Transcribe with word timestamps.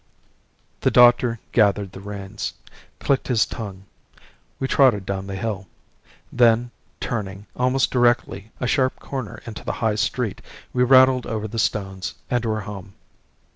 The 0.79 0.89
doctor 0.89 1.39
gathered 1.51 1.91
the 1.91 1.99
reins, 2.01 2.53
clicked 2.99 3.27
his 3.27 3.45
tongue; 3.45 3.85
we 4.59 4.67
trotted 4.67 5.05
down 5.05 5.27
the 5.27 5.35
hill. 5.35 5.67
Then 6.33 6.71
turning, 6.99 7.45
almost 7.55 7.91
directly, 7.91 8.51
a 8.59 8.65
sharp 8.65 8.97
corner 8.99 9.43
into 9.45 9.63
the 9.63 9.73
High 9.77 9.93
Street, 9.93 10.41
we 10.73 10.81
rattled 10.81 11.27
over 11.27 11.47
the 11.47 11.59
stones 11.59 12.15
and 12.31 12.43
were 12.45 12.61
home. 12.61 12.95